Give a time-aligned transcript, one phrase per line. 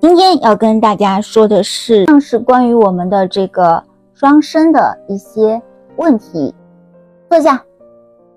[0.00, 3.82] 今天要跟大家说的是，像是关于我们的这个
[4.14, 5.60] 双生的一些
[5.96, 6.54] 问题。
[7.28, 7.60] 坐下，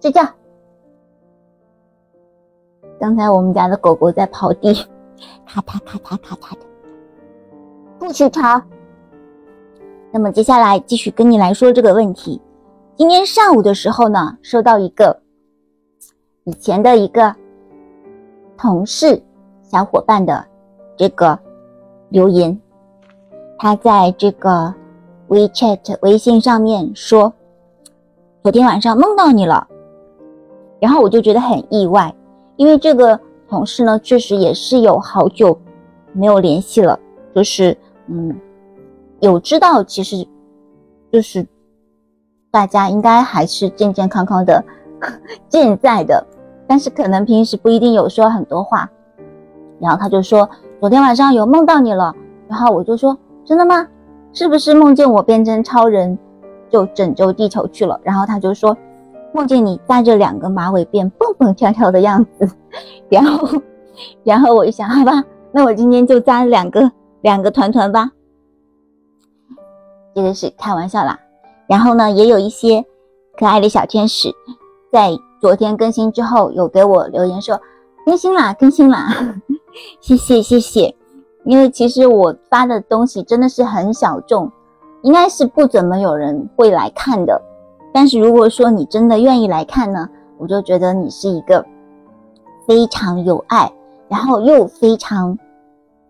[0.00, 0.26] 睡觉。
[2.98, 4.72] 刚才我们家的狗狗在刨地，
[5.46, 6.60] 咔嚓咔嚓咔嚓的，
[7.98, 8.62] 不许吵。
[10.10, 12.40] 那么接下来继续跟你来说这个问题。
[12.96, 15.20] 今天上午的时候呢，收到一个
[16.44, 17.34] 以前的一个
[18.56, 19.22] 同事
[19.62, 20.46] 小伙伴的。
[20.94, 21.36] 这个
[22.12, 22.60] 留言，
[23.58, 24.74] 他在这个
[25.28, 27.32] WeChat 微信上面说，
[28.42, 29.66] 昨天晚上梦到你了，
[30.78, 32.14] 然后我就觉得很意外，
[32.56, 35.58] 因为这个同事呢，确实也是有好久
[36.12, 37.00] 没有联系了，
[37.34, 37.74] 就是
[38.08, 38.38] 嗯，
[39.20, 40.28] 有知道，其实
[41.10, 41.46] 就是
[42.50, 44.62] 大家应该还是健健康康的
[45.48, 46.22] 健在的，
[46.66, 48.86] 但是可能平时不一定有说很多话，
[49.80, 50.46] 然后他就说。
[50.82, 52.12] 昨天晚上有梦到你了，
[52.48, 53.86] 然后我就说真的吗？
[54.32, 56.18] 是不是梦见我变成超人，
[56.68, 58.00] 就拯救地球去了？
[58.02, 58.76] 然后他就说
[59.32, 62.50] 梦见你带着两个马尾辫蹦蹦跳跳的样子，
[63.08, 63.62] 然后，
[64.24, 65.22] 然后我就想，好吧，
[65.52, 66.90] 那我今天就扎两个
[67.20, 68.10] 两个团团吧。
[70.16, 71.16] 这个是开玩笑啦。
[71.68, 72.84] 然后呢，也有一些
[73.38, 74.34] 可爱的小天使，
[74.90, 77.60] 在昨天更新之后有给我留言说
[78.04, 79.14] 更新啦，更新啦。
[80.00, 80.94] 谢谢谢谢，
[81.44, 84.50] 因为其实我发的东西真的是很小众，
[85.02, 87.40] 应该是不怎么有人会来看的。
[87.92, 91.64] 但是如果说你真的愿意来看呢，我就觉得你是一个
[92.66, 93.72] 非常有爱，
[94.08, 95.38] 然后又非常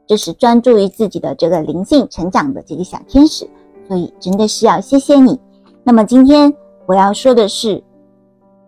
[0.06, 3.48] 就是专注于自己的这个灵性成长的这个小天使，
[3.88, 5.40] 所以真的是要谢谢你。
[5.84, 6.52] 那么今天
[6.86, 7.83] 我要说的是，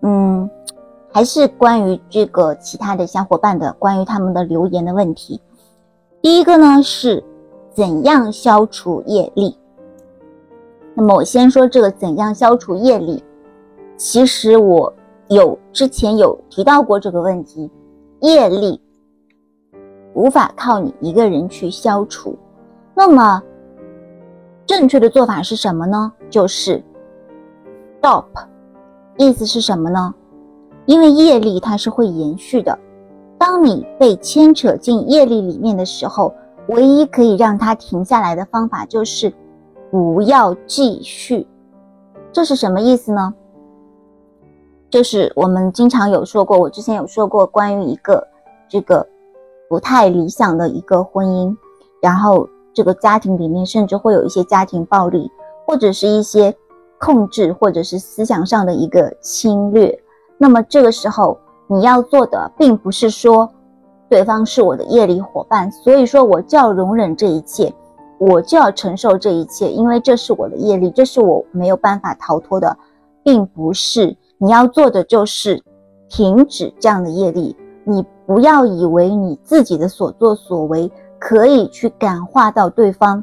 [0.02, 0.48] 嗯。
[1.14, 5.40] 还是关于这个其他的小伙伴的关于他们的留言的问题。
[6.20, 7.22] 第一个呢是
[7.72, 9.56] 怎样消除业力？
[10.92, 13.22] 那么我先说这个怎样消除业力。
[13.96, 14.92] 其实我
[15.28, 17.70] 有之前有提到过这个问题，
[18.20, 18.80] 业力
[20.14, 22.36] 无法靠你一个人去消除。
[22.92, 23.40] 那么
[24.66, 26.12] 正确的做法是什么呢？
[26.28, 26.82] 就是
[28.00, 28.24] stop，
[29.16, 30.12] 意思是什么呢？
[30.86, 32.78] 因为业力它是会延续的，
[33.38, 36.32] 当你被牵扯进业力里面的时候，
[36.68, 39.32] 唯一可以让它停下来的方法就是
[39.90, 41.46] 不要继续。
[42.32, 43.32] 这是什么意思呢？
[44.90, 48.26] 就是我们经常有说过，我之前有说过关于一个
[48.68, 49.06] 这个
[49.68, 51.56] 不太理想的一个婚姻，
[52.02, 55.30] 然后这个家庭里面甚至会有一些家庭暴力，
[55.66, 56.54] 或者是一些
[57.00, 59.98] 控制，或者是思想上的一个侵略。
[60.38, 63.50] 那么这个时候，你要做的并不是说
[64.08, 67.72] 对方是我的业力伙伴，所以说我就要容忍这一切，
[68.18, 72.76] 我就要承受这一切，因为这是我的业力，这是我没有办法逃脱的，
[73.22, 75.62] 并不是你要做的就是
[76.08, 77.56] 停止这样的业力。
[77.84, 83.22] 你不要以为你自己的所作所为可以去感化到对方，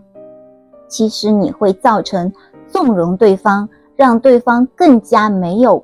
[0.87, 2.31] 其实你会造成
[2.67, 5.83] 纵容对方，让对方更加没有。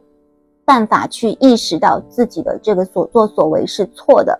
[0.68, 4.38] 办法去意识到自己的这个所作所为是错的。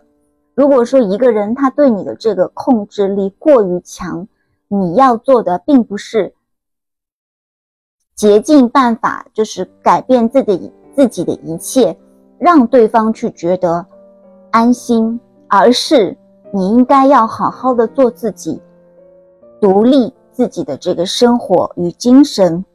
[0.56, 4.28] 如果说一个人他对你的这个控制力过于强，
[4.68, 6.34] 你要做的并不是
[8.14, 11.98] 竭尽办法，就是改变自己自己的一切，
[12.38, 13.86] 让对方去觉得
[14.52, 15.18] 安心，
[15.48, 16.18] 而是
[16.52, 18.62] 你应该要好好的做自己，
[19.62, 22.66] 独立自己的这个生活与精神。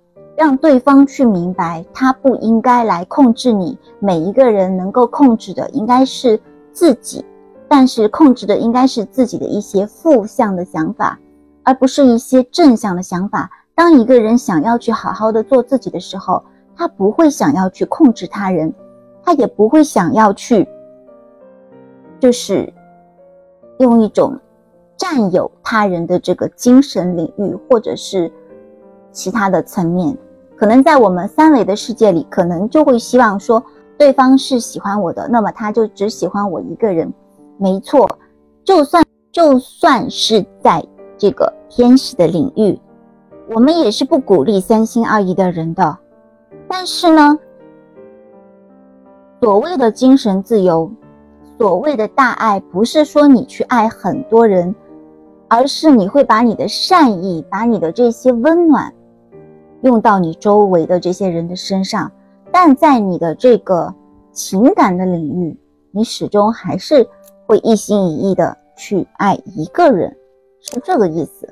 [0.42, 3.78] 让对方去明白，他不应该来控制你。
[4.00, 6.36] 每一个人能够控制的应该是
[6.72, 7.24] 自己，
[7.68, 11.16] 但是控制的应该是自己的一些负向的想法，
[11.62, 13.48] 而不是一些正向的想法。
[13.72, 16.42] 当一个人想要去好好的做自己的时候，
[16.74, 18.74] 他不会想要去控制他人，
[19.22, 20.68] 他也不会想要去，
[22.18, 22.68] 就是
[23.78, 24.36] 用一种
[24.96, 28.28] 占有他人的这个精神领域，或者是。
[29.14, 30.16] 其他的层面，
[30.62, 33.60] 可能在我们三维的世界里，可能就会希望说
[33.98, 37.12] 对方是喜欢我的，那么他就只喜欢我一个人。
[37.58, 38.08] 没错，
[38.62, 40.80] 就算就算是在
[41.18, 42.78] 这个天使的领域，
[43.52, 45.98] 我们也是不鼓励三心二意的人的。
[46.68, 47.36] 但是呢，
[49.40, 50.88] 所谓的精神自由，
[51.58, 54.72] 所谓的大爱，不是说你去爱很多人，
[55.48, 58.94] 而是你会把你的善意，把你的这些温暖。
[59.82, 62.10] 用到你周围的这些人的身上，
[62.50, 63.94] 但在你的这个
[64.32, 65.56] 情感的领域，
[65.90, 67.08] 你始终还是
[67.46, 70.16] 会一心一意的去爱一个人。
[70.60, 71.48] 是这个意思。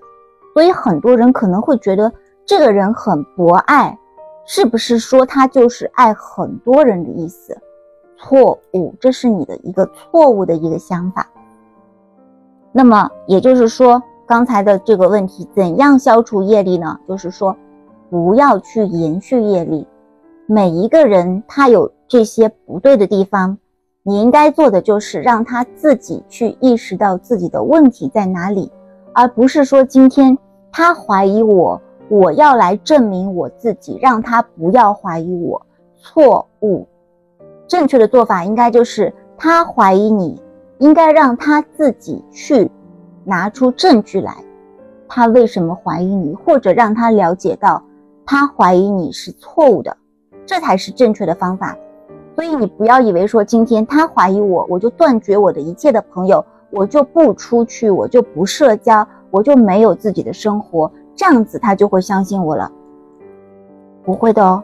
[0.55, 2.13] 所以很多人可能会觉得
[2.45, 3.97] 这个人很博爱，
[4.45, 7.57] 是不是说他就是爱很多人的意思？
[8.17, 11.27] 错误，这是你的一个错误的一个想法。
[12.71, 16.99] 那么也就是说，刚才的这个问题，怎样消除业力呢？
[17.09, 17.57] 就是说，
[18.11, 19.87] 不要去延续业力。
[20.47, 23.57] 每一个人他有这些不对的地方，
[24.03, 28.71] 你应该做的就是让他自己去意识到自己的问题在哪里。
[29.13, 30.37] 而不是说今天
[30.73, 35.65] 他怀疑我，我要来证明我自己，让他不要怀疑我。
[35.97, 36.87] 错误，
[37.69, 40.41] 正确的做法应该就是他怀疑你，
[40.79, 42.71] 应该让他自己去
[43.25, 44.35] 拿出证据来，
[45.07, 47.83] 他为什么怀疑你，或者让他了解到
[48.31, 49.97] 他怀疑你是错误的，
[50.47, 51.77] 这才是正确的方法。
[52.37, 56.45] 所以你不要以为说今天他怀疑我，我就断绝我的一切的朋友。
[56.71, 62.71] 我就不出去，我就不社交，我就没有自己的生活，这样子他就会相信我了，
[64.05, 64.63] 不会的哦。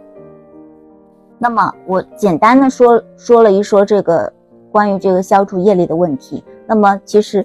[1.37, 4.33] 那么我简单的说说了一说这个
[4.71, 7.45] 关于这个消除业力的问题，那么其实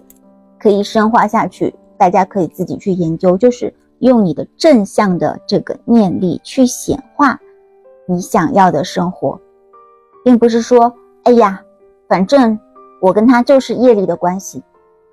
[0.59, 7.39] 可以深化下去，大家可以自己去研究，就是用你的正向的这个念力去显化
[8.05, 9.39] 你想要的生活，
[10.23, 10.93] 并不是说，
[11.23, 11.59] 哎呀，
[12.07, 12.59] 反正。
[13.03, 14.61] 我跟他就是业力的关系，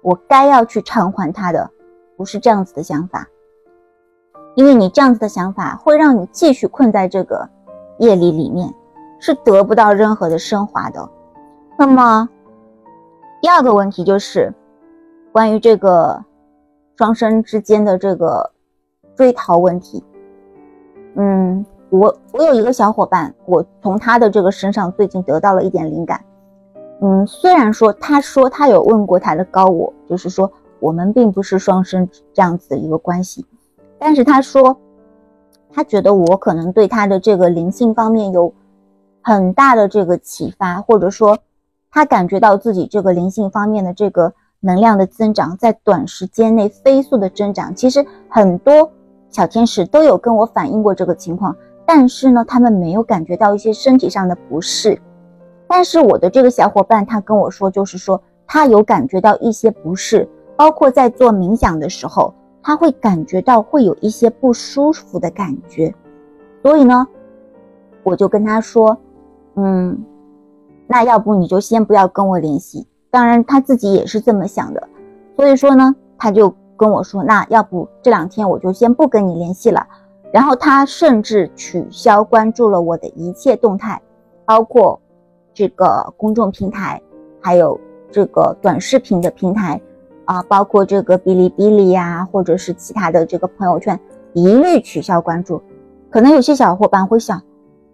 [0.02, 1.70] 我该要去偿还他的，
[2.18, 3.26] 不是这样子的想法，
[4.56, 7.48] 因为你这样子的想法会让你继续困在这个
[7.98, 8.70] 业力里面，
[9.18, 11.08] 是得不到任何的升华的。
[11.78, 12.28] 那么
[13.40, 14.52] 第二个问题就是
[15.32, 16.22] 关于这个
[16.98, 18.50] 双生之间的这个
[19.18, 20.04] 追逃问题。
[21.16, 26.24] 嗯，我我有一个小伙伴，我从他的这个身上最近得到了一点灵感。
[27.00, 30.48] 嗯，虽然说他说他有问过他的高我，就是说
[30.78, 33.44] 我们并不是双生这样子的一个关系，
[33.98, 34.78] 但是他说
[35.72, 38.54] 他觉得我可能对他的这个灵性方面有
[39.20, 41.36] 很大的这个启发，或者说
[41.90, 47.74] 他感觉到自己这个灵性方面的这个能量的增长，在短时间内飞速的增长。
[47.74, 48.90] 其实很多
[49.30, 51.54] 小天使都有跟我反映过这个情况，
[51.86, 55.00] 但是呢，他们没有感觉到一些身体上的不适。
[55.66, 60.26] 但是我的这个小伙伴他跟我说，就是说他有感觉到一些不适，
[60.56, 62.32] 包括在做冥想的时候，
[62.62, 65.94] 他会感觉到会有一些不舒服的感觉。
[66.62, 67.06] 所以呢，
[68.02, 68.96] 我就跟他说，
[69.56, 70.02] 嗯，
[70.86, 72.86] 那要不你就先不要跟我联系。
[73.10, 74.88] 当然他自己也是这么想的，
[75.36, 79.86] 所以说呢，他就跟我说，那要不这两天我就先不跟你联系了。
[80.32, 84.00] 然后他甚至取消关注了我的一切动态，
[84.46, 84.98] 包括。
[85.54, 87.02] 这个公众平台，
[87.40, 87.80] 还有
[88.12, 89.80] 这个短视频的平台，
[90.24, 93.98] 啊，包括这个哔哩哔哩呀，或者是其他的这个朋友圈，
[94.34, 95.60] 一律取消关注。
[96.10, 97.42] 可能有些小伙伴会想，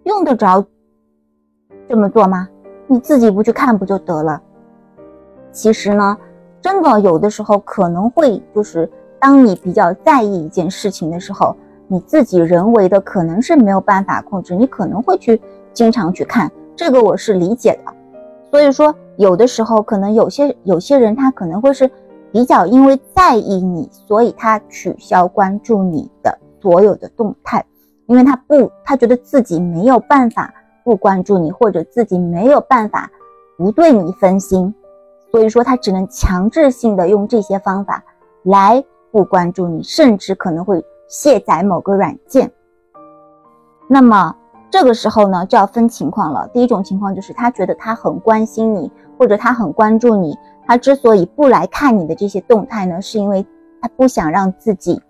[0.03, 0.63] 用得着
[1.89, 2.47] 这么做吗？
[2.85, 4.39] 你自己不去看不就得了？
[5.51, 6.15] 其实呢，
[6.65, 8.89] 真的有的时候可能会就是，
[9.19, 11.55] 当你比较在意一件事情的时候，
[11.87, 15.39] 你自己人为的可能是没有办法控制，你可能会去
[15.73, 16.51] 经常去看。
[16.75, 17.93] 这个我是理解的，
[18.49, 21.87] 所以说有的时候可能有些有些人他可能会是
[22.31, 27.63] 比较因为在意你，所以他取消关注你的所有的动态，
[28.07, 30.51] 因为他不他觉得自己没有办法
[30.83, 33.07] 不关注你，或者自己没有办法
[33.55, 34.73] 不对你分心，
[35.31, 38.03] 所以说他只能强制性的用这些方法
[38.43, 42.51] 来不关注你，甚至可能会卸载某个软件。
[43.87, 44.35] 那么。
[44.71, 46.49] 这个时候呢，就要分情况了。
[46.51, 50.35] 第一种情况就是他觉得他很关心你，或者他很关注你。
[50.65, 53.45] 他之所以不来看你的这些动态呢，是因为
[53.79, 55.01] 他不想让自己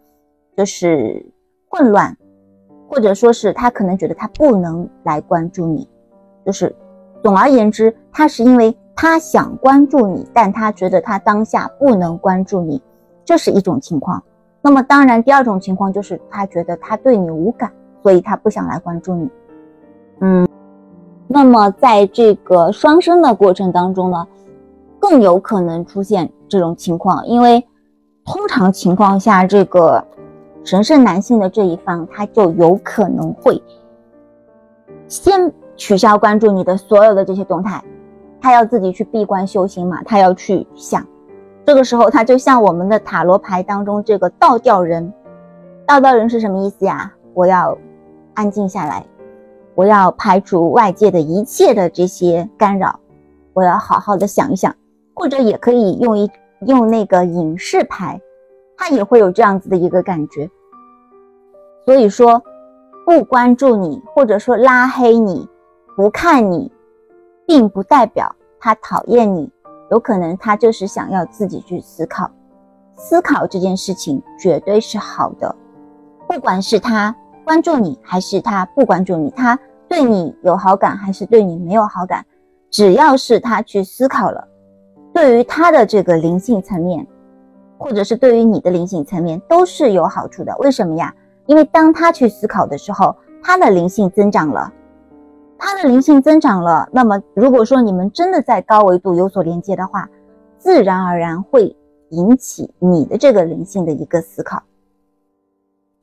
[0.55, 1.25] 就是
[1.67, 2.15] 混乱，
[2.87, 5.89] 或者说是他可能觉得他不能来关注你。
[6.45, 6.75] 就是
[7.23, 12.81] 总而言之，他是因为他想关注你，但他觉得他当下不能关注你，
[13.25, 14.23] 这是一种情况。
[14.61, 17.71] 那么当然，第二种情况就是他觉得他对你无感，
[18.01, 19.29] 所以他不想来关注你。
[20.21, 20.47] 嗯，
[21.27, 24.25] 那么在这个双生的过程当中呢，
[24.97, 27.63] 更有可能出现这种情况，因为
[28.23, 30.03] 通常情况下，这个
[30.63, 33.61] 神圣男性的这一方他就有可能会
[35.07, 37.83] 先取消关注你的所有的这些动态，
[38.45, 41.03] 他要自己去闭关修行嘛，他要去想，
[41.65, 45.11] 这个时候他就像我们的塔罗牌当中这个倒吊人，
[45.87, 47.11] 倒吊人是什么意思呀？
[47.33, 47.75] 我要
[48.35, 49.03] 安静下来。
[49.73, 52.99] 我要排除外界的一切的这些干扰，
[53.53, 54.71] 我要好好的想一想，
[55.15, 56.29] 或者也可以用一
[56.67, 58.21] 用那个隐士牌，
[58.77, 60.47] 他也会有这样子的一个感觉。
[61.83, 62.43] 所以说，
[63.07, 65.49] 不关注你，或者说拉黑你，
[65.95, 66.71] 不看你，
[67.45, 69.51] 并不代表他讨厌你，
[69.91, 72.29] 有可能他就是想要自己去思考。
[72.95, 75.53] 思考这件事情绝对是好的，
[76.27, 82.25] 不管是他关注你还是他不关注你，他对你有好感还是对你没有好感，
[82.71, 84.47] 只要是他去思考了，
[85.13, 87.05] 对于他的这个灵性层面，
[87.77, 90.55] 或者是对于你的灵性层面都是有好处的。
[90.59, 91.13] 为什么呀？
[91.45, 94.73] 因为当他去思考的时候，他的灵性增长了，
[95.57, 100.09] 他的灵性增长了，那么如果说你们真的在高维度有所连接的话，
[100.57, 101.75] 自然而然会。
[102.11, 104.61] 引起你的这个灵性的一个思考，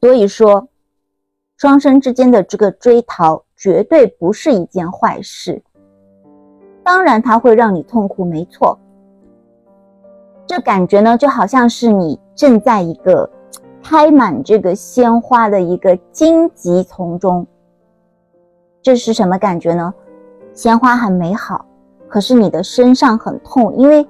[0.01, 0.69] 所以说，
[1.57, 5.63] 双生之间的这个追逃绝对不是一件坏事。
[6.83, 8.77] 当然，它会让你痛苦，没错。
[10.45, 13.31] 这感觉呢，就好像是你正在一个
[13.81, 17.47] 开满这个鲜花的一个荆棘丛中。
[18.83, 19.95] 这是什么感觉呢？
[20.53, 21.65] 鲜花很美好，
[22.09, 24.07] 可是你的身上很痛，因为。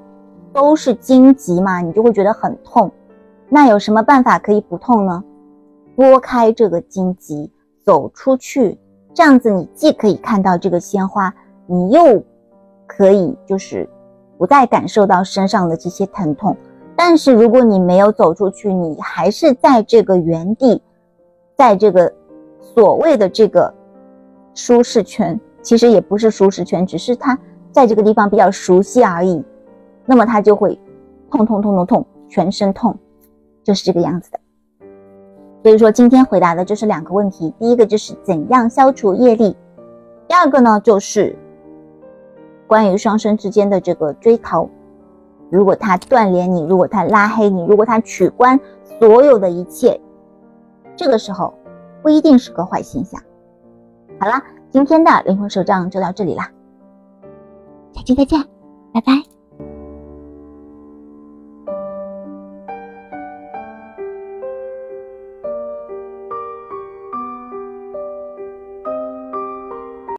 [0.54, 2.92] 都是荆棘嘛，你就会觉得很痛。
[3.48, 5.24] 那有什么办法可以不痛呢？
[5.96, 7.50] 拨开这个荆棘，
[7.82, 8.78] 走出去，
[9.14, 12.22] 这样子你既可以看到这个鲜花，你又
[12.86, 13.88] 可以就是
[14.36, 16.54] 不再感受到身上的这些疼痛。
[16.94, 20.82] 但是如果你没有走出去，你还是在这个原地，
[21.56, 22.12] 在这个
[22.60, 23.72] 所谓的这个
[24.54, 27.38] 舒适圈，其实也不是舒适圈，只是他
[27.70, 29.42] 在这个地方比较熟悉而已。
[30.04, 30.78] 那么他就会
[31.30, 32.96] 痛痛痛痛痛，全身痛，
[33.62, 34.38] 就是这个样子的。
[35.62, 39.56] 所以说今天回答的就是两个问题，第一个就是怎样消除业力，
[40.26, 41.38] 第二个呢就是
[42.66, 44.68] 关于双生之间的这个追逃。
[45.50, 48.58] 如果他断联你，如果他拉黑你，如果他取关
[48.98, 50.00] 所有的一切，
[50.96, 51.54] 这个时候
[52.02, 53.22] 不一定是个坏现象。
[54.22, 56.48] 好啦，今天的灵魂手账就到这里啦，
[57.92, 58.40] 下期再见，
[58.94, 59.31] 拜拜。